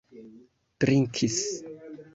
[0.81, 1.37] drinkis